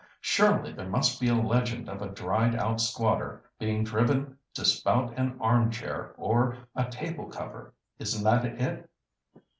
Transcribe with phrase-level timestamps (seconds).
[0.19, 5.13] Surely there must be a legend of a dried out squatter being driven to spout
[5.15, 7.75] an arm chair or a table cover.
[7.99, 8.89] Isn't that it?"